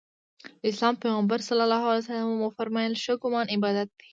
د 0.61 0.63
اسلام 0.71 0.95
پیغمبر 1.03 1.39
ص 1.47 1.49
وفرمایل 2.45 2.93
ښه 3.03 3.13
ګمان 3.23 3.45
عبادت 3.55 3.89
دی. 3.99 4.07